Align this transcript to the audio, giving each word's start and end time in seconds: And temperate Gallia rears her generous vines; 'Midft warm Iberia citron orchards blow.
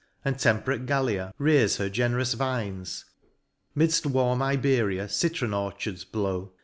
And 0.25 0.39
temperate 0.39 0.87
Gallia 0.87 1.31
rears 1.37 1.77
her 1.77 1.87
generous 1.87 2.33
vines; 2.33 3.05
'Midft 3.77 4.07
warm 4.07 4.41
Iberia 4.41 5.07
citron 5.07 5.53
orchards 5.53 6.05
blow. 6.05 6.53